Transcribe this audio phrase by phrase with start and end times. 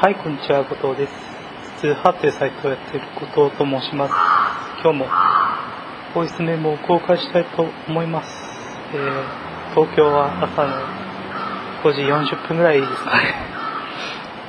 [0.00, 1.12] はい、こんにちは、後藤です。
[1.74, 4.14] 普通派というサイトをやっている後藤と申します。
[4.80, 5.06] 今日も
[6.14, 8.30] ボイスメモを公開したいと思います。
[8.94, 10.86] えー、東京は朝の
[11.82, 13.34] 5時40分ぐらいですかね。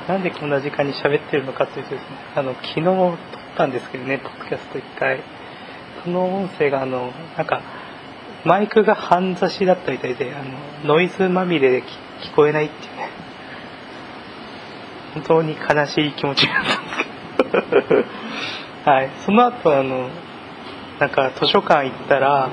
[0.06, 2.06] なんでこんな時間に喋ってるのかというとですね、
[2.36, 3.16] あの、昨日撮っ
[3.56, 5.20] たんですけどね、ポッドキャスト1回。
[6.04, 7.60] その音声があの、なんか、
[8.44, 10.44] マイクが半差しだったみたいで、あ
[10.84, 11.82] の、ノイズまみれで
[12.22, 13.09] 聞こえないっていうね。
[15.14, 18.04] 本当に悲しい気持ちになったんですけど。
[18.90, 19.10] はい。
[19.26, 20.08] その後あの
[20.98, 22.50] なんか図書館行ったら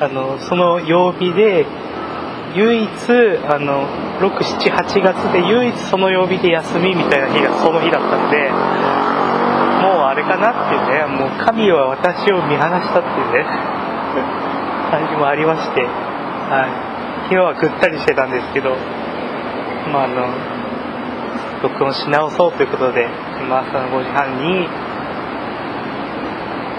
[0.00, 1.66] あのその曜日で
[2.54, 2.88] 唯一
[3.46, 3.86] あの
[4.20, 8.50] 678月で唯一その曜日で休みみたいな日がその日だったので
[9.82, 13.44] もうあれかなっていうねもう神は私を見放したっていうね
[14.90, 15.90] 感じもありまして、はい、
[17.24, 18.76] 昨日はぐったりしてたんですけど
[19.92, 20.26] まああの
[21.62, 23.06] 録音し直そうということで
[23.40, 24.68] 今朝の5時半に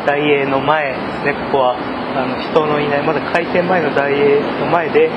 [0.05, 5.09] 大英の前ですねここはあの人のいないまだ開店前の大英の前で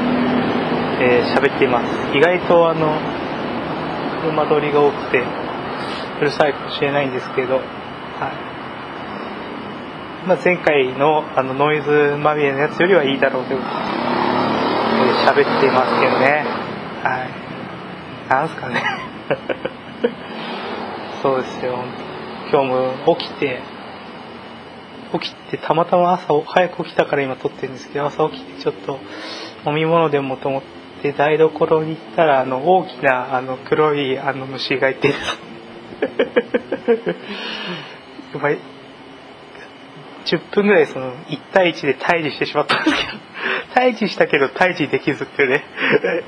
[1.01, 2.17] えー、喋っています。
[2.17, 2.99] 意外とあの
[4.23, 5.25] 車通りが多くて
[6.21, 7.65] うるさいかもしれないんですけど、はい。
[10.29, 13.75] まあ、前回のあのノイズまみれのやつよりはいいだろうということ
[15.37, 16.45] で喋っていますけどね。
[17.03, 18.31] はい。
[18.31, 19.04] なんすかね。
[21.23, 21.79] そうですよ。
[22.51, 23.61] 今日も起きて
[25.13, 28.99] 起きてたまたま朝早く起きたから今撮ってるんですけど朝起きてちょっと
[29.67, 30.63] 飲み物でもと思っ
[31.03, 35.15] て台所に行ったらあの大きなあの黒いあの虫がいて。
[40.25, 43.19] 10分ぐらいその1対1で退治してしまったんですけど。
[43.75, 45.65] 退治したけど退治できずっていうね。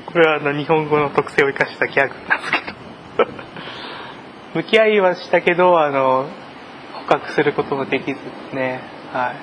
[0.05, 2.56] これはあの日本語の特性を生かしたギャグなんですけど。
[4.57, 6.27] 向き合いはしたけどあの
[7.05, 8.15] 捕獲することもできずで
[8.49, 8.81] すね。
[9.13, 9.35] はい。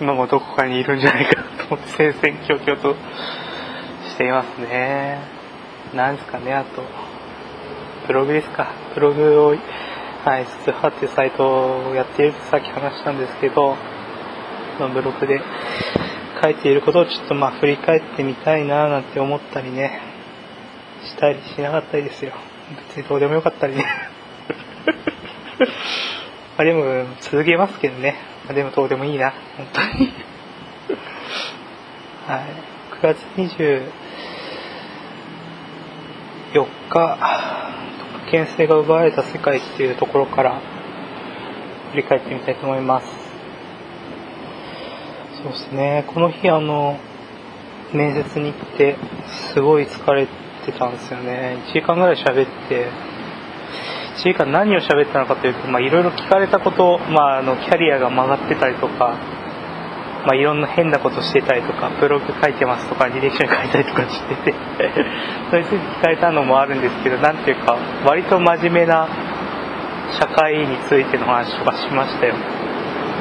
[0.00, 2.94] 今もどこかにいるんじゃないかと思って戦々恐々と
[4.10, 5.18] していますね。
[5.92, 6.84] なんですかねあと。
[8.06, 8.70] ブログですか。
[8.94, 9.56] ブログを
[10.24, 13.76] はい、スツハっていうサイトをやっているとさっき話したんですけど、
[14.78, 15.40] まあ、ブログで
[16.40, 20.00] 書いていることをちょっとまあ振り返ってみたいななんて思ったりね、
[21.02, 22.34] したりしなかったりですよ。
[22.88, 24.07] 別にどうでもよかったりね。
[26.56, 28.16] あでも続けますけどね。
[28.46, 30.10] ま、でもどうでもいいな、本当に。
[32.26, 32.40] はい。
[33.00, 33.82] 9月24
[36.90, 37.18] 日、
[38.26, 40.60] 危険性が奪われた世界っていうところから
[41.92, 43.06] 振り返ってみたいと思います。
[45.42, 46.98] そうですね、この日あの、
[47.92, 48.96] 面接に行って
[49.52, 50.26] すごい疲れ
[50.66, 51.58] てたんですよね。
[51.68, 52.88] 1時間ぐらい喋って、
[54.18, 59.16] 1時間何を喋ったのかというと、いろいろ聞かれたこと、まああの、キャリアが曲がってたりとか、
[60.26, 64.54] まあ、いろんな変なことしてたりとか、ブログ書いてますとか、履歴書に書いたりとかしてて
[65.48, 69.06] それについて聞かれたのもあるんですけど、なんていうか、割と真面目な
[70.10, 72.34] 社会についての話とかしましたよ。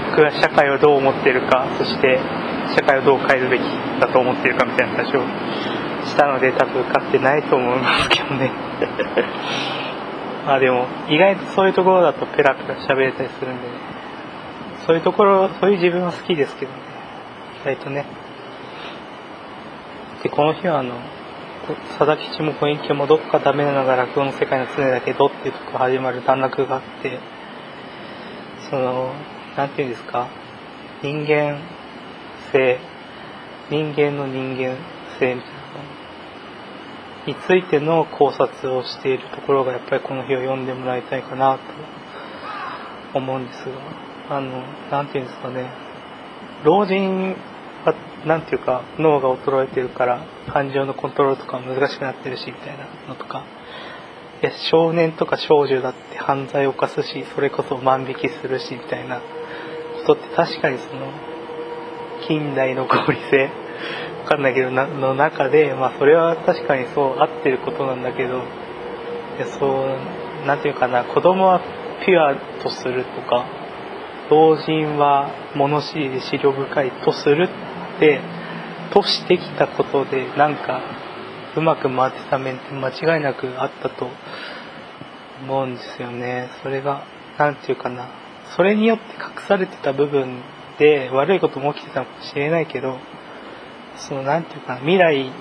[0.09, 2.19] 僕が社会をどう思ってるか、そして
[2.75, 3.61] 社会をどう変えるべき
[3.99, 5.21] だと思ってるかみたいな話を
[6.05, 8.51] したので、多分受かってないと思いますけどね
[10.47, 13.73] まあでも、意外とそういうところだとペラペラ喋れたりするんでね。
[14.85, 16.77] そういうところ、そういう自分は好きですけどね。
[17.61, 18.05] 意外とね。
[20.23, 20.93] で、この日はあの、
[21.97, 27.19] 佐々木吉も雰囲気もどっかダメなのが落語の世界の常だけどっていうとこ始まる段落があって、
[28.69, 29.11] その、
[29.57, 30.29] なんていうんですか、
[31.03, 31.59] 人間
[32.53, 32.79] 性、
[33.69, 34.77] 人間の人間
[35.19, 35.56] 性みたいな
[37.27, 41.59] についての考察をしているところがやっぱりこの日を読んでもらいたいかな
[43.13, 43.65] と思うんです
[44.29, 45.69] が、あの、なんていうんですかね、
[46.63, 47.35] 老人
[47.85, 47.93] は、
[48.25, 53.43] なんていうか、脳が衰えてるから、感情のコントロールとか難しくなってるし、みたいなのとか、
[54.41, 59.23] いや少年とか少女だって犯罪を犯すし、それこそ万引きするし、みたいなこ
[60.07, 61.11] とって確かにその、
[62.27, 63.49] 近代の合理性、
[64.27, 68.41] かんないけど、なの中で、まあそれは確かにそう合ってることなんだけど、
[69.59, 69.85] そ
[70.43, 71.61] う、なんていうかな、子供は
[72.05, 73.45] ピュアとするとか、
[74.29, 77.49] 老人は物知りで思慮深いとする
[77.95, 78.19] って
[78.93, 80.81] としてきたことでなんか
[81.55, 84.09] うまく回ってた面って間違いなくあったと
[85.41, 86.49] 思うんですよね。
[86.61, 87.03] それが
[87.37, 88.09] 何て言うかな
[88.55, 90.41] それによって隠されてた部分
[90.77, 92.97] で悪いことも起きてたかもしれないけど
[93.97, 95.31] その何て言うか未来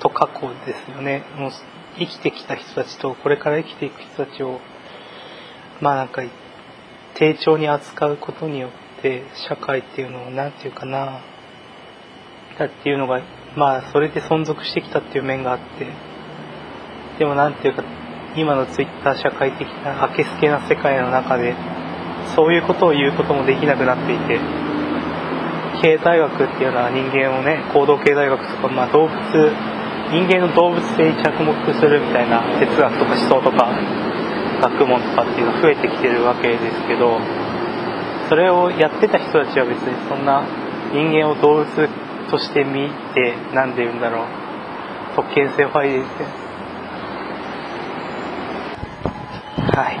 [0.00, 1.24] と過去ですよね。
[1.36, 1.50] もう
[1.98, 4.60] 生きてきた人たちとこれから生きていく人たちを
[5.80, 6.22] まあなんか
[7.14, 11.20] 丁重に扱うことによって社会っていうのを何て言うかな
[12.58, 13.22] だっていうのが
[13.56, 15.86] まあそれで存続してきたっていう面があって
[17.18, 17.84] でも何て言うか
[18.36, 21.54] 今のツイッター社会的なあけすけな世界の中で
[22.36, 24.38] そういうことを言うこともできなくなっていて
[25.80, 29.16] 経済学っていうのは人間をね行動経済学とか、まあ、動物
[30.12, 33.70] 人間の動物性に着目するみたいな哲学とか思想とか
[34.60, 37.18] 学問とかっていうのが増えてきてるわけですけど
[38.28, 40.44] それをやってた人たちは別にそんな
[40.92, 41.88] 人間を動物
[42.30, 44.26] として見て何で言うんだろう。
[45.16, 46.24] 特権性を排いて。
[49.72, 50.00] はい。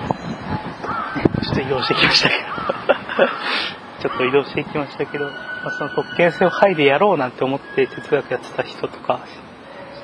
[1.44, 3.79] ちょっと移動してきましたけど。
[4.00, 5.30] ちょっと移動していきましたけど、ま
[5.66, 9.26] あ、その特権性を剥いでやろうなんて思って哲学やってた人とか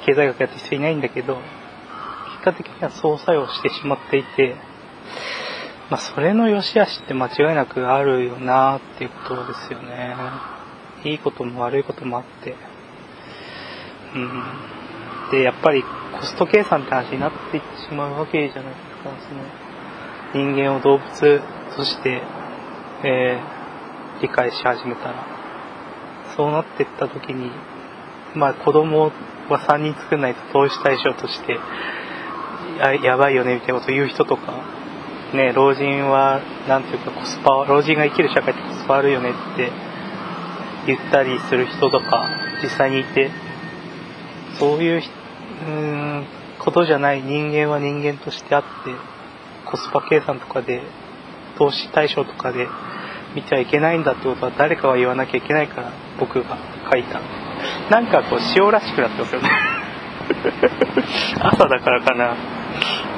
[0.05, 1.39] 経済学やってる人いないんだけど
[2.43, 4.57] 結果的にはそう作用してしまっていて
[5.91, 10.17] まあそれの良し悪しって間違いなくあるよなっていうことですよね。
[11.05, 12.57] いいことも悪いこともあって。
[14.15, 15.31] うん。
[15.31, 15.85] でやっぱり
[16.19, 19.11] コスト計算って話になっていってしまうわけじゃないですか。
[20.35, 21.41] その人間を動物
[21.77, 22.21] として、
[23.05, 23.56] えー
[24.23, 25.27] 理解し始めたら
[26.37, 27.51] そうなってった時に
[28.35, 29.11] まあ子供
[29.49, 31.59] は3人作んないと投資対象として
[32.79, 34.65] ややばいよねみたいなことを言う人とか
[35.33, 39.71] ね老人は何ていうかコスパ老人が生きる社会ってコスパ悪いよねって
[40.87, 42.29] 言ったりする人とか
[42.63, 43.31] 実際にいて
[44.59, 45.03] そういう
[45.67, 46.27] うん
[46.59, 48.69] ことじゃない人間は人間としてあって
[49.71, 50.83] コスパ計算とかで
[51.59, 52.69] 投資対象とかで
[53.37, 56.57] 見ちゃいけないんだってことは誰かが言わなきゃいけないから僕が
[56.91, 57.21] 書いた。
[57.91, 59.51] なんかこう塩らしくなってますよね。
[61.41, 62.35] 朝だからかな。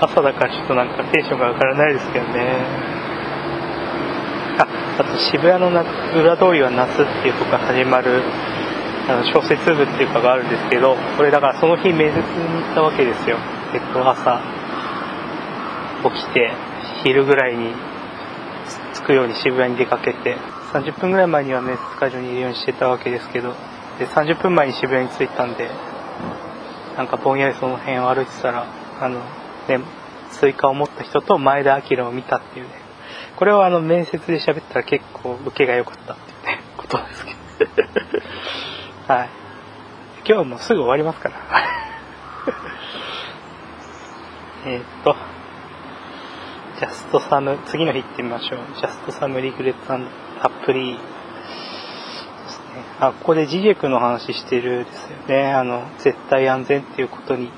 [0.00, 2.66] 朝だからちょっとなんかテンションが上がらないですけどね。
[4.58, 4.66] あ
[4.98, 8.22] あと渋谷の裏通りは夏っていうとこから始まる
[9.08, 12.24] あの小説部っていうかがあるんですけどこれだからその日面接に
[12.64, 13.38] 行ったわけですよ。
[13.72, 14.40] えっと朝
[16.02, 16.50] 起きて
[17.04, 17.72] 昼ぐらいに
[19.08, 20.36] くように渋谷に出かけて
[20.74, 23.54] 30分ぐらい前には面接会場にいるようにしてたわけですけど
[23.98, 25.70] で30分前に渋谷に着いたんで
[26.94, 28.66] なんかぼんやりその辺を歩いてたら
[29.00, 29.80] あの、ね、
[30.30, 32.72] スイカを持った人と前田日明を見たっていうね。
[33.36, 39.12] これはあの面接で喋ったら結構受けが良かったっていうねことですけど。
[39.14, 39.28] はい。
[40.28, 41.36] 今日もうすぐ終わりますから。
[44.66, 45.37] えっと。
[46.78, 48.58] ジャストサム、次の日行ってみましょう。
[48.76, 52.84] ジャストサムリグレッツアップリーですね。
[53.00, 55.52] あ、ここでジジェクの話してるですよね。
[55.54, 57.50] あの、絶対安全っていうことに、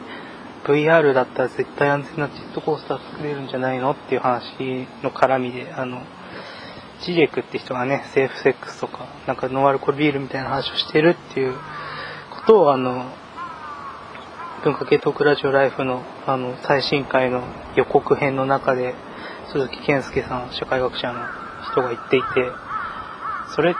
[0.64, 6.00] VR だったら絶対安全なジェットコースター作れるんじゃないのっていう話の絡みで、あの、
[7.02, 11.56] ジジェクって人がね、セーフセックスとか、なんかノンアルコールビールみたいな話をしてるっていう
[12.30, 13.04] ことを、あの、
[14.64, 17.42] 文化系トークラジオライフのあの最新回の
[17.76, 18.94] 予告編の中で
[19.52, 21.20] 鈴木健介さん、社会学者の
[21.72, 22.52] 人が言っていて、
[23.54, 23.74] それ、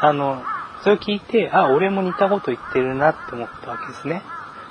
[0.00, 0.42] あの、
[0.82, 4.22] それを聞いて、あ、俺も似たこと言ってるなって思ったわけですね。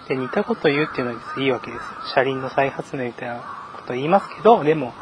[0.07, 1.83] で、似たこと言うっていうのはいいわけです。
[2.13, 3.37] 車輪の再発明みたいな
[3.75, 4.93] こと言いますけど、でも、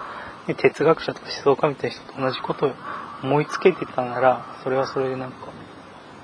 [0.47, 2.71] ね、哲学者とか思想家みたいな人と同じことを
[3.23, 5.47] 思いつけてたなら、それはそれでなんか、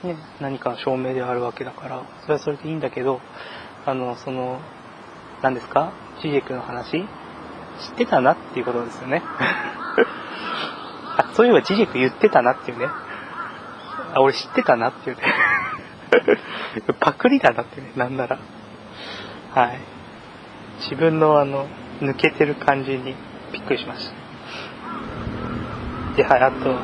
[0.03, 3.19] ね、何かの証明であるわけだから、それはそれでいいんだけど、
[3.85, 4.61] あの、その、
[5.41, 5.91] 何ですか？
[6.21, 7.05] ジジェクの話？
[7.79, 9.23] 知ってたなっていうことですよね。
[11.17, 12.87] あ、そういえばジジク言ってたなっていうね。
[14.13, 15.23] あ、俺知ってたなっていうね。
[16.99, 18.37] パクリだなってね、なんなら。
[19.53, 19.79] はい。
[20.81, 21.67] 自分のあの、
[22.01, 23.15] 抜けてる感じに
[23.51, 24.15] びっくりしました。
[26.15, 26.75] で、はい、あと、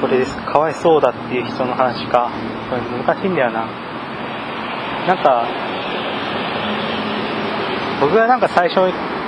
[0.00, 2.30] これですか、かわいそうだっていう人の話か。
[2.70, 3.66] これ難しいんだよな。
[5.06, 5.46] なんか、
[8.00, 8.76] 僕がなんか最初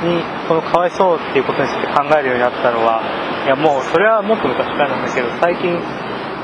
[0.05, 3.03] にこのかわいそうっていうことについて考えるようになったのは
[3.45, 5.73] いやもうそれはもっと昔からなんだけど最近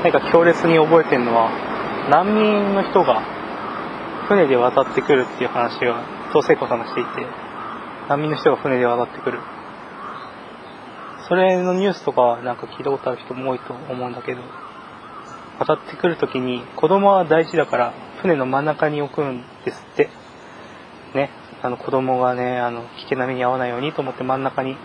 [0.02, 1.50] なんか強烈に覚えてるのは
[2.10, 3.22] 難民の人が
[4.28, 7.10] 船で渡ってくるっていう話が東聖子さんがしていて
[8.08, 9.40] 難民の人が船で渡ってくる。
[11.28, 14.42] それのニュースとかなんか聞いたことある人も多いと思うんだけど
[15.58, 20.10] 渡ってくるときに子供は大事だから船の真ん中に置くんですって。
[21.14, 21.30] ね。
[21.64, 24.76] あの子供がね、あの、危険な目に遭わないようにと思って真ん中に、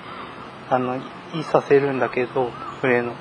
[0.70, 1.02] あの、い
[1.52, 3.14] させるんだけど、船の。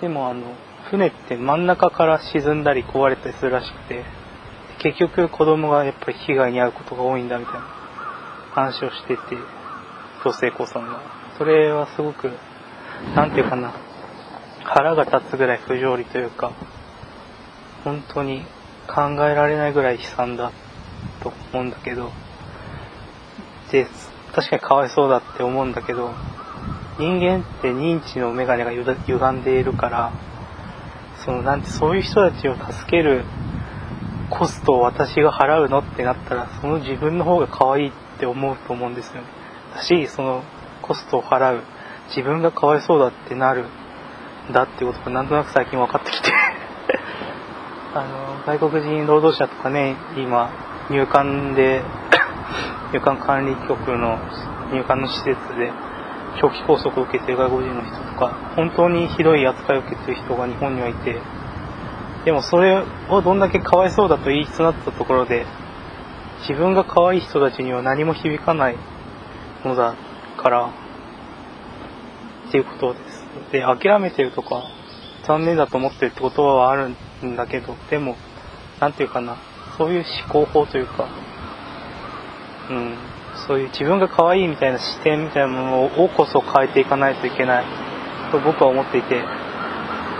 [0.00, 0.42] でもあの、
[0.90, 4.04] 船って真ん中から沈んだり壊れたりするらしくて、
[4.82, 7.60] 結局子供がやっぱり被害に遭うことが多いんだみたいな
[8.54, 9.20] 話をしてて、
[10.24, 11.00] 女性子さんが。
[11.38, 12.28] それはすごく、
[13.14, 13.72] なんていうかな、
[14.64, 16.50] 腹が立つぐらい不条理というか、
[17.84, 18.44] 本当に
[18.88, 20.50] 考えられないぐらい悲惨だ
[21.22, 22.10] と思うんだけど、
[23.72, 23.86] で、
[24.34, 26.12] 確かにかわいそうだって思うんだけど、
[26.98, 30.12] 人間って認知のメガネが歪んでいるから、
[31.24, 33.24] そのなんてそういう人たちを助ける
[34.30, 39.22] コストを私が払うのってなったら、その自分の方が可愛いって思うと思うんですよ。
[39.74, 40.42] だし、その
[40.82, 41.62] コストを払う、
[42.08, 43.64] 自分がかわいそうだってなる、
[44.52, 46.30] だってことがなんとなく最近分かってきて
[47.94, 50.50] あの、外国人労働者とかね、今、
[50.90, 51.82] 入管で
[52.92, 54.18] 入管管理局の
[54.72, 55.72] 入管の施設で
[56.40, 61.20] 長期拘束を受けている外国人の人とか、本当にひどい扱いを受けている人が日本にはいて、
[62.24, 65.46] でもそれをどんだけかわいそうだと言いつなったところで、
[66.40, 68.76] 自分が可愛い人たちには何も響かない
[69.64, 69.94] のだ
[70.36, 70.70] から、
[72.48, 73.24] っていうことです。
[73.52, 74.64] で、諦めてるとか、
[75.24, 76.88] 残念だと思ってるってことはある
[77.24, 78.16] んだけど、でも、
[78.80, 79.36] なんていうかな、
[79.78, 81.08] そういう思考法というか、
[82.70, 82.94] うん、
[83.46, 87.64] そういう自分が可愛いみたいな視点みたいなものをこそ変えていかないといけない。
[88.32, 89.16] と僕は思っていて、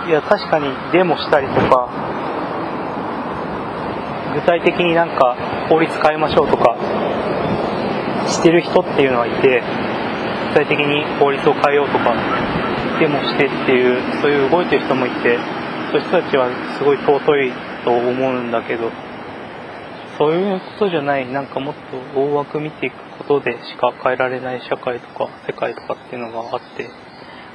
[0.06, 1.88] いや、確かにデモしたりとか、
[4.34, 5.36] 具体的になんか
[5.68, 6.76] 法律変えましょうとか、
[8.28, 9.62] してる人っていうのはいて、
[10.50, 12.14] 具体的に法律を変えようとか、
[13.00, 15.38] デモしてっていう、そういう動いてる人もいて、
[15.90, 17.52] そういう人たちはすごい尊い
[17.84, 18.90] と思うんだけど、
[20.18, 21.74] そういうことじゃない、なんかもっ
[22.14, 26.88] と大枠見ていくことでしか変えられない社会とか世界とかっていうのがあって、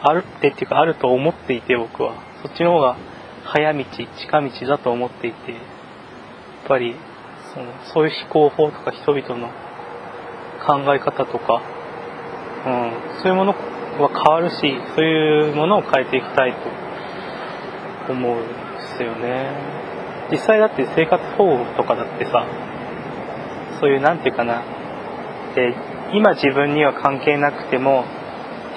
[0.01, 2.15] あるってっていうかあると思っていて僕は。
[2.43, 2.97] そっちの方が
[3.45, 5.61] 早道、近道だと思っていて、やっ
[6.67, 6.95] ぱり、
[7.53, 9.47] その、そういう思考法とか人々の
[10.65, 11.61] 考え方とか、
[12.65, 14.55] うん、そういうものは変わるし、
[14.95, 16.53] そういうものを変えていきたい
[18.05, 18.53] と思うんで
[18.97, 19.76] すよね。
[20.31, 22.45] 実際だって生活保護とかだってさ、
[23.79, 24.63] そういうなんていうかな、
[25.55, 25.75] で、
[26.13, 28.05] 今自分には関係なくても、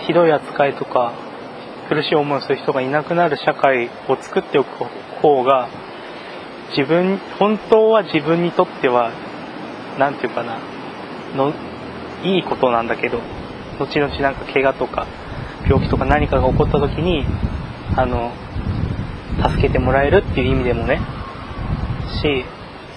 [0.07, 1.12] ひどい扱いとか
[1.88, 4.85] 苦しい思いをする人がいなくなる社会を作っておく
[5.21, 5.69] 方が
[6.76, 9.12] 自分本当は自分にとっては
[9.99, 10.59] 何て言うかな
[11.37, 11.52] の
[12.25, 13.21] いいことなんだけど
[13.78, 15.07] 後々なんか怪我とか
[15.69, 17.25] 病気とか何かが起こった時に
[17.97, 18.33] あの
[19.50, 21.00] 助けてもらえるっていう意味でもね
[22.11, 22.45] し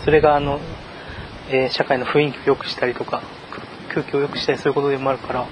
[0.03, 0.59] それがあの、
[1.49, 3.21] えー、社会の雰囲気を良くしたりとか
[3.89, 5.45] 空気を良くしたりすることでもあるから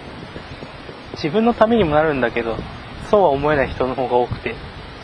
[1.13, 2.57] 自分のためにもなるんだけど
[3.09, 4.55] そうは思えない人の方が多くて、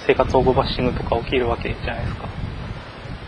[0.06, 2.28] 生活保護バッシングとか起きるわけじゃないですか。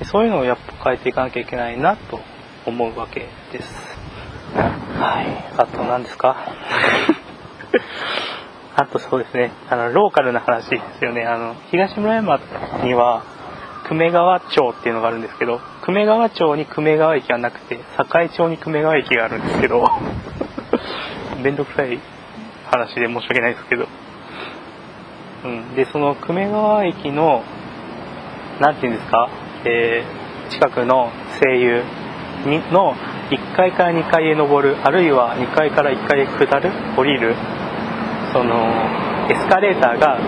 [0.05, 2.21] そういうのをやっぱ変えていかなきゃいけないなと
[2.65, 3.98] 思うわけです。
[4.53, 5.25] はい。
[5.57, 6.38] あと何ですか？
[8.77, 11.25] あとそうですね、あの、ローカルな話ですよね。
[11.25, 12.39] あの、東村山
[12.83, 13.24] には、
[13.89, 19.84] 久米川町っていうのがあるんですけど、久米川町に久米川駅はなくて、境町に久米川駅があるんですけど、
[21.41, 22.00] めんどくさい
[22.69, 23.88] 話で申し訳ないですけど、
[25.43, 27.41] うん、で、その久米川駅の、
[28.60, 29.27] なんていうんですか、
[29.65, 31.10] えー、近くの
[31.43, 31.84] 声優
[32.72, 32.93] の
[33.31, 37.36] 1階から2階へ登る、あるいは2階から1階へ下る、降りる、
[38.34, 38.55] その、
[39.29, 40.19] エスカレーターが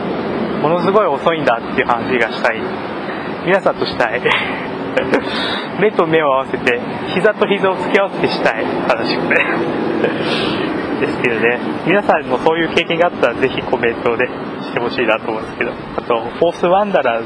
[0.64, 2.92] ものすごい遅いんだっていう話がしたい。
[3.46, 4.22] 皆さんとしたい。
[5.80, 6.80] 目と目を合わせて、
[7.14, 9.36] 膝と膝を突き合わせてしたい話をね。
[11.02, 17.26] ですけどね、皆さんもそういう経験があったらぜひコメントでしてほしいなと思うんですけど、あと、フォースワンダラーズ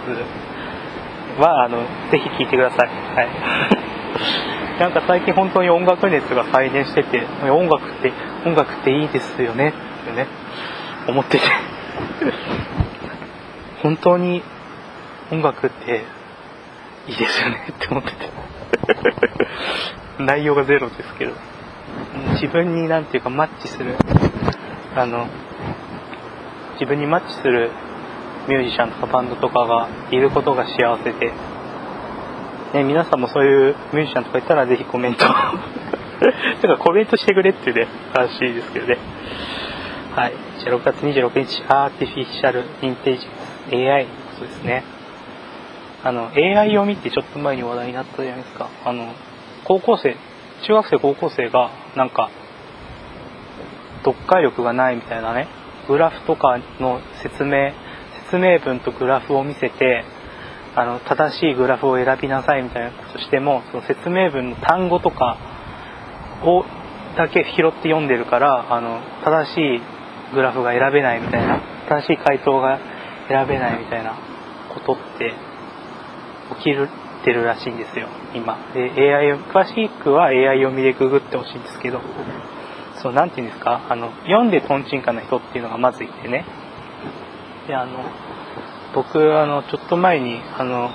[1.42, 1.80] は、あの、
[2.10, 2.90] ぜひ聴いてください。
[3.16, 3.28] はい。
[4.80, 8.14] なんか最近本当に音楽熱が再燃してて、音楽って、
[8.46, 10.28] 音楽っていいですよねってね、
[11.08, 11.44] 思ってて
[13.84, 14.42] 本当に
[15.32, 16.04] 音楽って
[17.08, 18.30] いいですよねって思ってて
[20.20, 21.34] 内容がゼロですけど。
[22.34, 23.96] 自分になんていうかマッチする、
[24.96, 25.28] あの、
[26.74, 27.72] 自分にマッチする
[28.48, 31.32] ミュージシャンとかバンドとかがいることが幸せで、
[32.74, 35.26] ね、皆さんもそういうミュージシャンとかいたらぜひコメント
[36.62, 38.98] てかコメントしてくれっていうね、話ですけどね。
[40.16, 40.34] はい。
[40.64, 43.28] じゃあ6月26日、アーティフィシャルインテリジ
[43.76, 44.95] AI のことですね。
[46.06, 48.70] あの、AI 読みってちょっと前に話題になったじゃないですか。
[48.86, 49.12] あの、
[49.66, 50.16] 高校生、
[50.64, 52.30] 中学生高校生がなんか
[54.04, 55.48] 読解力がないみたいなね
[55.88, 57.72] グラフとかの説明
[58.26, 60.04] 説明文とグラフを見せて
[60.76, 65.38] あの正しいグラフを選びなさいみたいなことしてもその説明文の単語とか
[66.44, 66.66] を
[67.18, 69.82] だけ拾って読んでるからあの正しい
[70.34, 72.80] グラフが選べないみたいな正しい回答が
[73.30, 74.18] 選べないみたいな
[74.74, 75.34] ことって
[76.58, 76.90] 起きる
[77.24, 78.08] てるらしいんですよ。
[78.36, 78.58] 今。
[78.74, 82.00] で AI を詳しくは AI 読みでググってほしいんですけど。
[83.02, 83.82] そうなんて言うんですか？
[83.90, 86.46] あの読んでトンチンカな人っていうのがまずいてね。
[87.68, 88.00] であの
[88.94, 90.90] 僕あのちょっと前にあの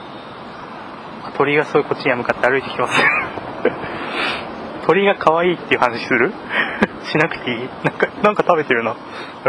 [1.37, 2.97] 鳥がそういこっちに向かって歩いてきます。
[4.87, 6.33] 鳥が可愛いっていう話する？
[7.05, 7.69] しなくていい？
[7.85, 8.95] なんかなんか食べてるな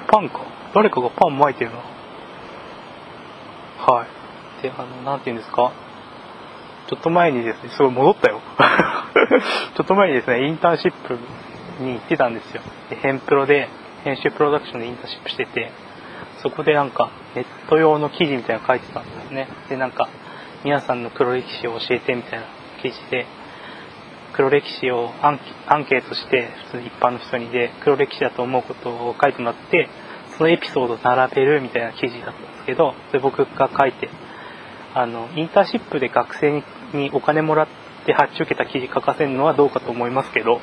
[0.07, 0.39] パンか？
[0.73, 1.77] 誰かがパン巻いてるな
[3.93, 4.63] はい。
[4.63, 5.71] であのなんて言うんですか？
[6.91, 8.41] ちょっと前にですねすごい戻ったよ。
[9.77, 11.17] ちょっと前にですねインターンシップ
[11.79, 12.61] に行ってたんですよ。
[12.89, 13.69] でヘンプロで
[14.03, 15.71] 編集プロダクションでインターンシップしてて
[16.43, 19.47] そこでなんかネット用の記事みたいなの書いてたんですね。
[19.69, 20.09] でなんか
[20.65, 22.45] 皆さんの黒歴史を教えてみたいな
[22.81, 23.25] 記事で
[24.33, 25.37] 黒歴史をアン
[25.85, 29.87] ケートして普通一般の人にで黒歴史だと思うことを書いてもらって
[30.37, 34.09] そのエピソードを並べるみたいな記事だったんですけどそれ僕が書いて
[34.93, 36.63] あのインターンシップで学生に
[36.97, 37.67] にお金もらっ
[38.05, 40.59] て発注受けた記事書かせるのはどうかと思いますけど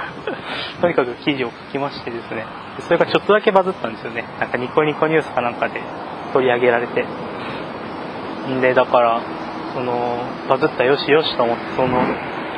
[0.80, 2.44] とにかく記事を書きましてですね。
[2.80, 4.24] それがちょっとだけバズったんですよね。
[4.38, 5.80] なんかニコニコニュースかなんかで
[6.32, 7.04] 取り上げられて。
[8.48, 9.20] んでだから
[9.74, 10.18] その
[10.48, 12.00] バズったよしよしと思ってその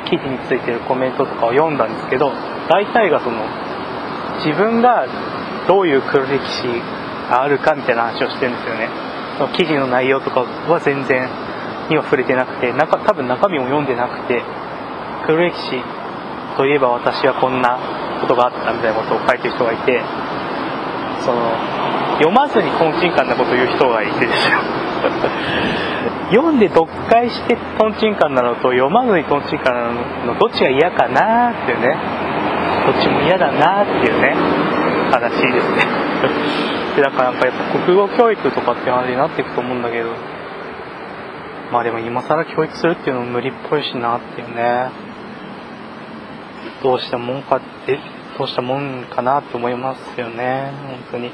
[0.05, 2.31] 記事についてるコメントとかを読んだんですけど
[2.69, 3.43] 大体がその
[4.45, 5.05] 自分が
[5.67, 6.67] どういう黒歴史
[7.29, 8.89] があるかみたいな話をしてるんですよね。
[9.37, 11.29] その記事の内容とかは全然
[11.89, 14.43] には触れてなくて中多分中身も読んでなくて
[15.25, 15.81] 黒歴史
[16.57, 17.79] といえば私はこんな
[18.21, 20.01] ことがあったみたいなことを書いてる人がいて
[21.23, 21.53] その
[22.19, 24.59] 読まずにトンチンカンなことを言う人がいてですよ。
[26.35, 29.73] 読んで読解してトンチンカンなのと読まずにトンチンカン
[30.25, 31.97] なのどっちが嫌かなっていうね。
[32.85, 34.35] どっちも嫌だなっていうね
[35.11, 35.87] 話ですね。
[36.95, 40.09] で だからやっぱ国語教育とかって話になっていくと思うんだけど。
[41.71, 44.89] まあでも今更教育するっていうのも無理っぽいしなっていうね。
[46.81, 47.99] どうしたもんかって
[48.37, 50.71] どうしたもんかなって思いますよね。
[50.87, 51.31] 本当に。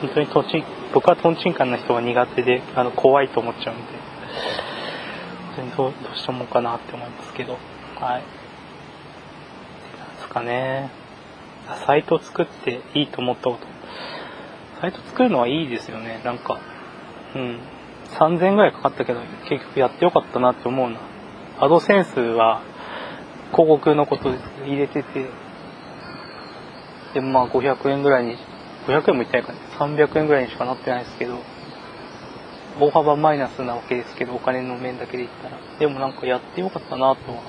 [0.00, 3.82] 本当にトンチン僕はトンチンカンな人が苦手であの怖いと思っちゃうんで。
[5.56, 7.58] 本当にどうしたもんかなって思いますけど。
[7.98, 8.22] はい。
[9.98, 10.90] なんですかね。
[11.86, 13.66] サイト作っていいと思ったこと。
[14.80, 16.22] サイト作るのはいいですよね。
[16.24, 16.58] なんか
[17.34, 17.58] うん。
[18.18, 20.98] 3000円ぐらいかかったけど結局やってよかったなって思うな。
[21.58, 22.62] アドセンスは
[23.52, 24.30] 広告のこと
[24.64, 25.26] 入れてて
[27.14, 28.36] でまあ500円ぐらいに
[28.86, 29.58] 500円もいってないかね。
[29.78, 31.38] 300円ぐらいにしかなってないですけど
[32.80, 35.58] 大幅マイナスなわけですけどお金の面だけで言ったら。
[35.78, 37.42] でもなんかやってよかったなとは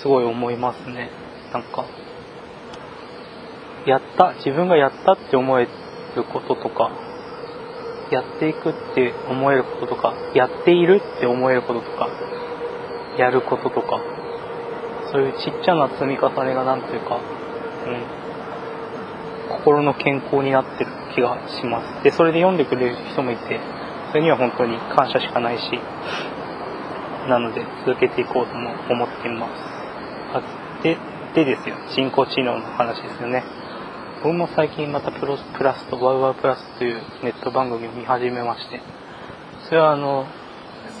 [0.00, 1.10] すごい思いますね。
[1.52, 1.84] なんか
[3.86, 5.66] やった自分がやったって思え
[6.14, 6.90] ることとか
[8.10, 12.08] やっていくって思えることとかやっているって思えることとか
[13.18, 14.00] やることとか
[15.12, 17.20] そういうちっちゃな積み重ねがなんというか、う
[19.48, 22.04] ん、心の健康になってる気がします。
[22.04, 23.60] でそれで読んでくれる人もいて
[24.10, 25.64] それには本当に感謝しかないし
[27.28, 29.52] なので続けていこうとも思っています。
[30.82, 30.96] で
[31.34, 31.76] でですよ。
[31.94, 33.44] 人工知能の話ですよね。
[34.22, 38.80] 僕も最近またプロプラスとワウワウプラスというネット番組を見始めまして
[39.68, 40.26] それはあの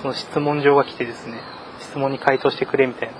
[0.00, 1.40] その質問状が来てですね
[1.80, 3.14] 質問に回答してくれみたいな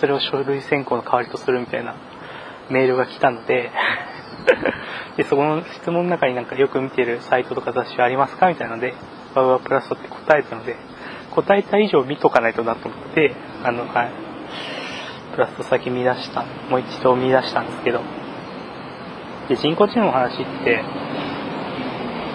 [0.00, 1.96] それを書類選考の代わりとするみたいな
[2.70, 3.70] メールが来たので
[5.16, 8.94] でそこの質問の中になんかよく見てるサイトとか雑誌ありますかみたいなので
[9.34, 10.76] ワウワウプラスって答えたので
[11.30, 14.34] 答えた以上見とかないとなと思ってあのはい。
[15.34, 18.00] プラスと先見出したもう一度見出したんですけど
[19.48, 20.82] で人工知能の話って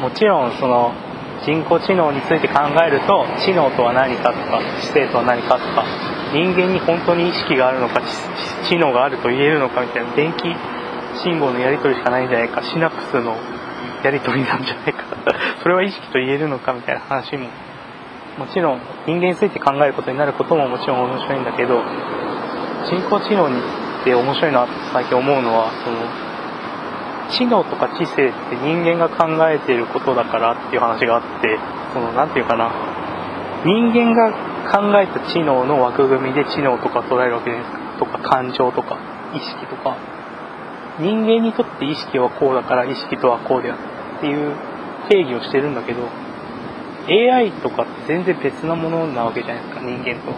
[0.02, 0.94] もちろんその
[1.46, 5.86] 人工知能について考えると知能とは何かとか知性とは何かとか
[6.34, 8.02] 人間に本当に意識があるのか
[8.68, 10.44] 知能があると言えるのかみたいな電気
[11.24, 13.36] 信号のやり取りしかないんじゃないかシナプスの
[14.04, 15.04] やり取りなんじゃないか
[15.64, 17.48] それは意識と言えるのかみたいな話も
[18.38, 21.82] もちろん人間について考えることになることももちろん面白いんだけど
[22.86, 23.60] 人工知能に
[24.02, 25.98] って面白いなって最近思うのはその
[27.32, 31.60] 知能とか知性って人間が考えていることだからっていう話があって
[31.94, 32.72] その何て言うかな。
[33.66, 34.32] 人間が
[34.72, 38.00] 考えた知能の枠組みで知能とか捉えるわけじゃないですか？
[38.00, 38.98] とか感情とか
[39.34, 39.98] 意識とか。
[41.00, 43.80] 人間にとって意識はこうだから意識とはこうである
[44.18, 44.54] っていう
[45.10, 46.04] 定義をしてるんだけど
[47.08, 50.34] AI とかって全然別なものなわけじゃないですか人間と。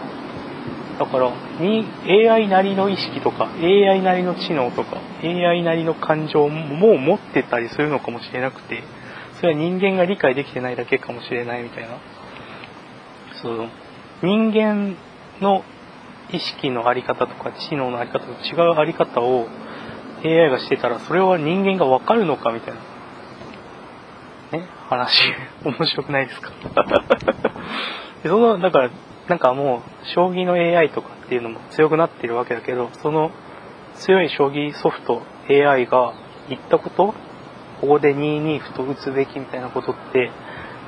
[1.00, 1.86] だからに
[2.30, 8.84] AI なりの意識とか AI なりの知能とか AI なりの感情も持ってたりするのかもしれなくて
[9.36, 11.98] それは人間が理解できてないだけかもしれないみたいな。
[13.42, 13.70] その
[14.22, 14.96] 人間
[15.42, 15.64] の
[16.32, 19.48] 意識のあり方とか知能のあり方と違うあり方を
[20.24, 22.80] AI がしてたらそれは人間がわかるのかみたいな。
[24.60, 24.68] ね？
[24.90, 25.34] 話。
[25.66, 26.52] 面白くないですか？
[28.24, 28.92] そのだから
[29.32, 29.82] なんかもう
[30.14, 33.32] 将棋の AI とかっていうのも強くなってるわけだけどその
[33.96, 36.14] 強い将棋ソフト AI が
[36.50, 37.14] 言ったこと
[37.80, 40.32] ここで2二歩と打つべきみたいなことって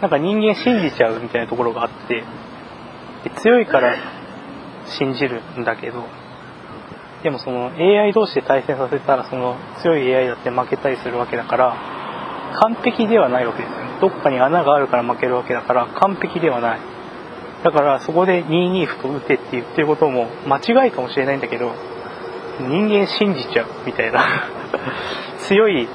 [0.01, 2.25] なんか人間信じちゃうみたいなところがあって
[3.41, 3.95] 強いから
[4.99, 6.03] 信じるんだけど
[7.23, 13.77] でもその AI 同士で対戦させたらその強い AI だって負けたりするわけだから完璧ではないわけですよ。
[13.77, 16.92] ねどっかに穴があるから負けるわけだから完璧ではない。
[17.63, 21.71] だからそこで2二歩と打てって言ってることも間違いかもしれないんだけど
[22.59, 24.23] 人間信じちゃうみたいな。
[25.47, 25.87] 強い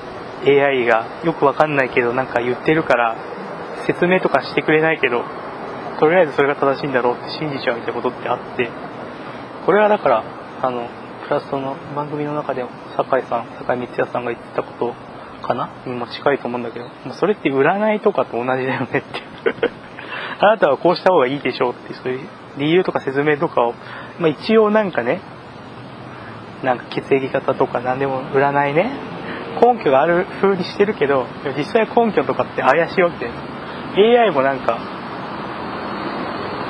[0.46, 3.16] AI がよくわかんないけどなんか言ってるから
[3.87, 5.24] 説明とかしてくれないけど
[5.98, 8.68] とりあえずそれが正しいんだろうって信じちゃうみたいなことってあって
[9.66, 10.24] これはだから
[10.62, 10.88] あの
[11.24, 12.64] プラスその番組の中で
[12.96, 14.94] 酒井さん酒井光也さんが言ってたこと
[15.46, 19.78] かなにも近いと思うんだけどもうそれって占いとかと同じだよねって。
[20.40, 23.74] あなたはこうした方がいいでしょうってそういう理由とか説明とかを、
[24.18, 25.20] まあ、一応なんかね
[26.62, 28.92] なんか血液型とか何でも占いね
[29.62, 33.59] 根拠がある風にしてるけど実際根拠とかって怪しいわけで。
[33.96, 34.79] AI もなんか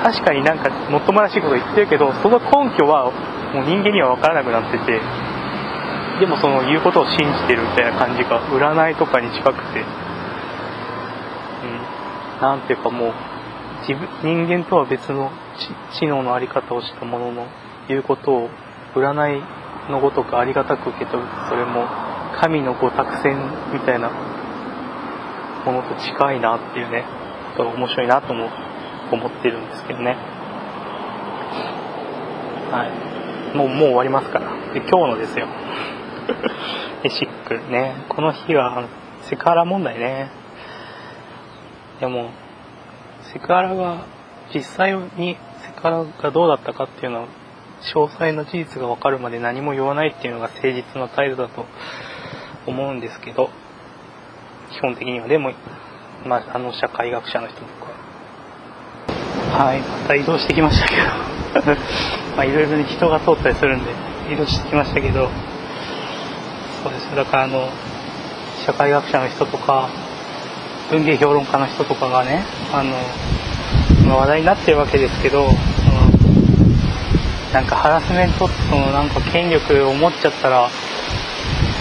[0.03, 3.11] 確かになんかもっともらしいこと言ってるけどその根拠は
[3.53, 5.01] もう人間には分からなくなってて
[6.21, 9.81] でもその言うことを信じてるみたいな感じが占いとかに近くて。
[9.81, 9.83] う
[11.65, 12.41] ん。
[12.41, 13.13] なんていうかもう
[13.89, 15.31] 自分人間とは別の
[15.99, 17.47] 知能の在り方をしたものの
[17.89, 18.51] 言うことを
[18.95, 19.43] 占い
[19.91, 21.29] のごとくありがたく受け取る。
[21.49, 21.87] それも
[22.39, 23.39] 神のご託戦
[23.73, 24.11] みたいな
[25.65, 27.05] ものと近いなっていうね
[27.57, 28.51] 面白いなとも
[29.11, 30.17] 思ってるんですけどね。
[32.71, 32.87] は
[33.55, 33.57] い。
[33.57, 34.51] もうもう終わりますから。
[34.75, 35.47] で今日のですよ。
[37.05, 37.95] エシックね。
[38.11, 38.85] この日は
[39.23, 40.31] セクハラ問題ね。
[42.01, 42.31] でも
[43.33, 44.07] セクハラが
[44.55, 47.29] 実際にセクハラがどうだったかっていうのは
[47.95, 51.67] 詳細な事実が分かるまで何も言わないっていうのが誠実な態度だと
[52.67, 53.51] 思うんですけど
[54.73, 55.53] 基本的にはでも、
[56.25, 57.89] まあ、あの社会学者の人とか。
[59.57, 59.81] はい。
[59.81, 61.03] また移動してきましたけど。
[62.37, 63.91] まあいろいろに人が通ったりするんで
[64.31, 65.29] 移動してきましたけど。
[66.83, 67.17] そうです。
[67.17, 67.69] だからあの
[68.67, 69.89] 社会学者の人とか
[70.91, 72.95] 文芸評論家の人とかがねあの、
[74.07, 75.49] ま話題になってるわけですけど
[77.53, 80.69] なんかハラスメントってそのなんか権力を持っちゃったら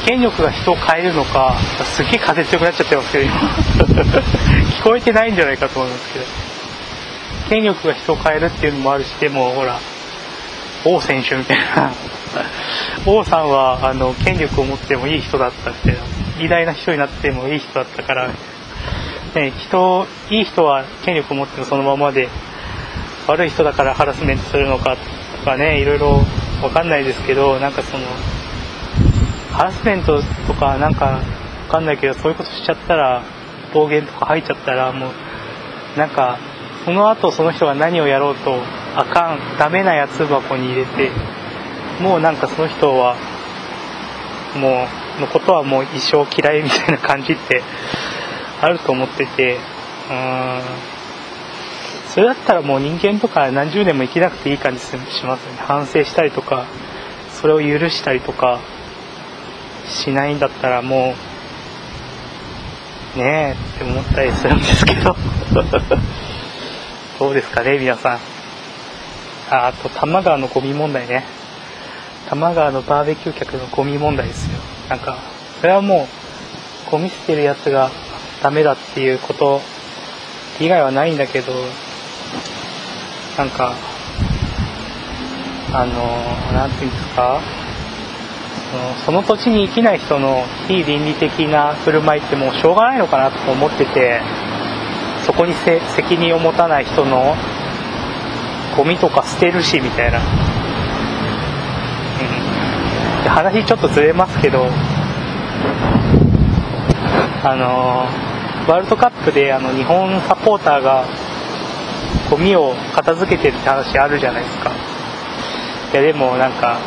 [0.05, 3.33] 権力が人を変えるのかすげえ風強くなっちゃってますけど今。
[4.79, 6.25] 聞こえてないんじゃないかと思いますけど。
[7.49, 9.79] 権力が人を変えるっていうのもあるしでもほら
[10.85, 11.91] 王選手みたいな。
[13.05, 15.99] 王さんはあの権力を持ってもいい人だったみたいな
[16.39, 18.29] 偉大な人になってもいい人だったから、
[19.37, 22.27] ね、人いい人は権力を持ってもそのままで
[23.27, 24.97] 悪い人だからハラスメントするのか
[25.37, 26.23] とかねいろいろ
[26.61, 28.03] 分かんないですけどなんかその
[29.51, 31.21] ハラスメントとかなんか
[31.67, 33.23] 分かんないけどそういうことしちゃったら
[33.75, 35.11] 暴言とか吐いちゃったらも
[35.95, 36.39] うなんか
[36.83, 38.55] その後その人が何をやろうと
[38.95, 41.11] あかんダメなやつ箱に入れて
[42.01, 43.15] もうなんかその人は
[44.55, 47.61] もうのことはもう一生嫌いみたいな感じって
[48.61, 49.57] あると思ってて
[50.09, 50.61] うーん。
[52.09, 55.37] それだったらもう人間とか何十年も生きなくていい感じしますよね。
[55.59, 56.65] 反省したりとか
[57.31, 58.59] それを許したりとか
[59.87, 61.13] しないんだったらも
[63.15, 65.15] うねえって思ったりするんですけど。
[67.19, 68.19] どうですかね皆さん。
[69.49, 71.23] ああと多摩川のゴミ問題ね。
[72.25, 74.59] 多摩川のバーベキュー客のゴミ問題ですよ。
[74.89, 75.17] なんか
[75.61, 76.07] それはも
[76.87, 77.91] うゴミ捨てるやつが
[78.41, 79.61] ダメだっていうこと
[80.59, 81.53] 以外はないんだけど
[83.37, 83.75] なんか
[85.73, 85.93] あの
[86.53, 87.41] 何て言うんですか
[89.05, 94.21] その土地に生きない人の非倫理的な振る舞いってもうしょうがないのかなと思ってて
[95.25, 97.35] そこに責任を持たない人の
[98.75, 100.19] ゴミとか捨てるしみたいな。
[103.23, 104.67] で話ちょっとずれますけど
[107.43, 108.26] あの
[108.67, 111.05] ワールドカップであの日本サポーターが
[112.29, 114.71] ゴミを片付けてるって話あるじゃないですか。
[115.93, 116.77] いやでもなんか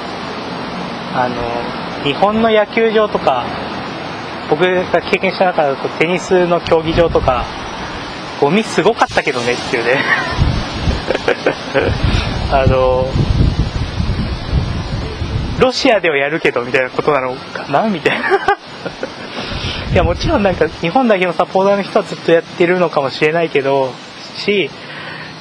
[1.15, 3.47] あの日本の野球場とか
[4.51, 7.47] 僕が経験した中だとテニスの競技場とか
[8.41, 10.05] ゴミすごかったけどねっていうね。
[12.53, 13.09] あの
[15.59, 18.27] ロシアではやるけどみたいなことなのかなみたいな。
[19.93, 23.91] いやもちろんなんか日本代表のサポーターの人はずっとやってるのかもしれないけど
[24.37, 24.71] し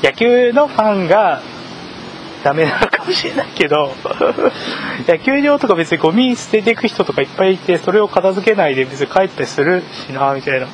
[0.03, 1.41] 野球のファンが
[2.43, 3.93] ダメなのかもしれないけど
[5.07, 10.67] 野球場とか別にゴミ捨てていく人とかいっぱいいてそれを片付けないで別に帰ったりするしなみたいな。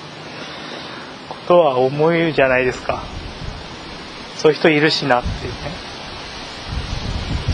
[1.30, 3.04] ことは思うじゃないですか。
[4.38, 5.85] そういう人いるしなっていうね。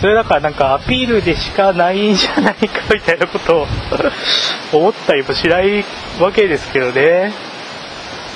[0.01, 3.67] それだからなんかアピールでしかないんじゃないかみたいなことを
[4.73, 5.85] 思ったりもしない
[6.19, 7.31] わけですけどね。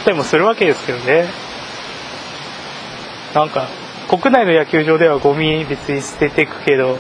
[0.06, 1.28] でもするわけですけどね。
[3.34, 3.68] なんか
[4.08, 7.00] 国内の野球場ではゴミ別に捨てていくけど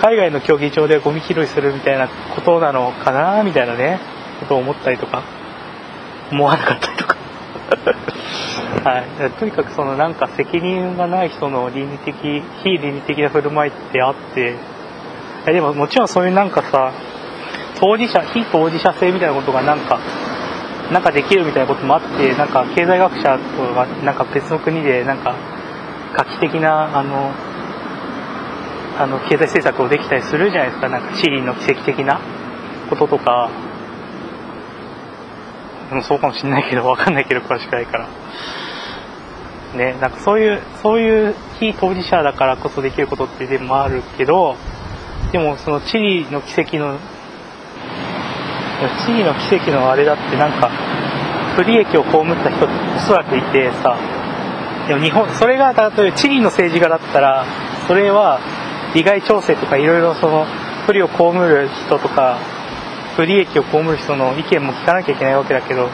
[0.00, 3.98] 海外の競技場ではゴミ拾いするみたいなことなのかなみたいなね
[4.40, 5.22] ことを思ったりとか。
[6.30, 7.17] 思わなかったりとか。
[8.84, 9.30] はい。
[9.38, 12.14] とにかくそのなんか責任がない人の倫理的
[12.62, 14.56] 非倫理的な振る舞いってあって
[15.46, 16.92] でももちろんそういうなんかさ
[17.80, 19.98] 当事者非当事者性みたいなことがなんか
[20.92, 25.36] なんかできるみたいなこともあってなんか経済学者とかなんか別の国でなんか
[26.16, 27.32] 画期的なあの
[28.98, 30.88] あの経済政策をできたりするじゃないですか。
[30.88, 32.20] なんかチリの奇跡的な
[32.88, 33.67] こととか。
[35.88, 38.08] でもそうかもしれないけど分かんないけど詳しくないから。
[39.76, 44.56] ねなんかそういうそういう非当事者だからこそできることってでもあるけど
[45.30, 46.98] でもそのチリの奇跡の
[49.04, 50.70] チリの奇跡のあれだってなんか
[51.54, 53.98] 不利益を被った人っておそらくいてさ
[54.88, 57.44] でも日本それが例えばチリの政治家だったら
[57.86, 58.40] それは
[58.94, 60.46] 利害調整とかいろいろその
[60.86, 62.38] 不利を被る人とか
[63.18, 65.90] 不利益を被る人の意見も聞かなきゃいけないわけだけど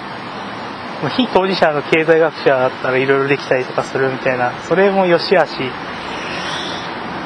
[1.17, 5.55] 非当事者の経済学者だったらいろいろできたりとかするみたいなそれも良し悪し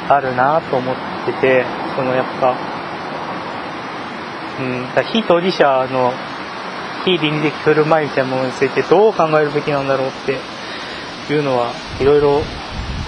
[0.08, 0.94] あるなと思っ
[1.26, 1.64] てて
[1.96, 2.56] そのやっぱ
[4.60, 6.12] うんだ非当事者の
[7.04, 10.12] 非倫理的振る舞いみたいなものについてどう考えるべきなんだろうっ
[11.26, 12.40] ていうのはいろいろ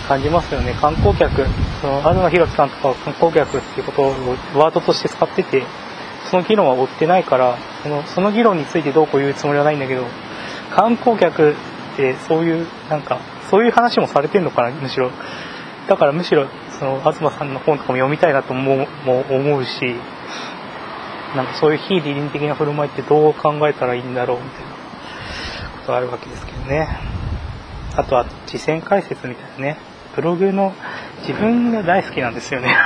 [0.08, 0.74] 感じますよね。
[0.80, 1.46] 観光客
[1.80, 4.10] その東博さんとかは観光客っていうことを
[4.56, 5.62] ワードとして使ってて
[6.30, 10.04] その議論は追ってないからそのその議論についてどうこう言うつもりはないんだけど
[10.74, 11.54] 観光客っ
[11.96, 13.18] てそういうなんか
[13.50, 15.10] そういう話もされてんのかなむしろ。
[15.88, 16.46] だからむしろ
[16.78, 19.96] その東さんの本とかも読みたいなともも思うし
[21.34, 26.88] なんかそういう非理倫的な振る舞いってどう考えたらいいんだろうみたいなことがあるわけですけどね。
[27.96, 29.78] あとは次戦解説みたいなね。
[30.14, 30.74] ブログの
[31.26, 32.76] 自分が大好きなんですよね。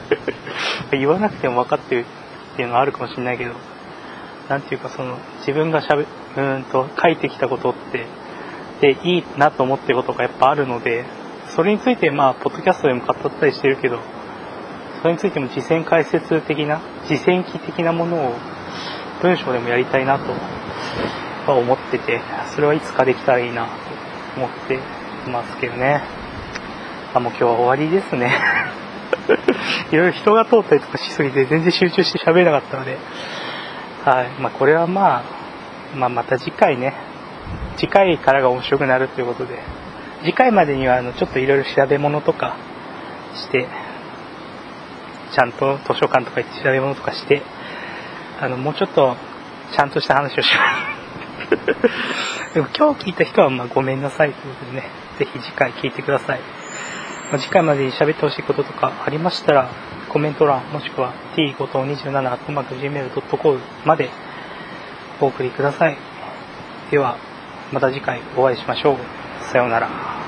[0.92, 2.04] 言わなくても分かって
[2.58, 3.54] っていうのはあるかもしれないけど
[4.48, 5.16] なんていうかその
[5.46, 8.04] 自分がしゃべうんと書いてきたことって
[8.80, 11.04] でいいなと思ってることがやっぱあるので
[11.54, 14.00] それについてまあポッドキャストでも語ったりしてるけど
[15.00, 18.34] それについても実践解説的な実践記的なものを
[19.22, 22.20] 文章でもやりたいなとは思ってて
[22.56, 23.70] それはいつかできたらいいなと
[24.40, 24.80] 思って
[25.30, 26.02] ますけどね。
[27.14, 28.32] あもう今日は終わりですね。
[29.90, 32.98] いろいろ人が通ったりとかしすぎて全然集中して喋れなかったので。
[34.04, 34.28] はい。
[34.40, 35.24] まあこれはまあ、
[35.96, 36.94] まあ、また次回ね。
[37.76, 39.58] 次回からが面白くなるということで。
[40.22, 42.56] 次回までにはあのちょっといろいろ調べ物とか
[43.34, 43.68] して
[45.32, 47.42] ちゃんと図書館とか行って調べ物とかして
[48.40, 49.16] あのもうちょっと
[49.76, 50.60] ちゃんとした話をしま
[52.50, 52.54] す。
[52.54, 55.08] でも今日聞いた人はまあごめんなさいということでね。
[55.18, 56.40] ぜひ次回聞いてください、
[57.32, 59.70] ま、次回までに喋ってほしいこととかありましたら
[60.08, 64.08] コメント欄もしくは t 5 2 7 g m a i l c o m まで
[65.20, 65.96] お送りください。
[66.90, 67.18] では
[67.72, 68.96] また次回お会いしましょう。
[69.52, 70.27] さようなら。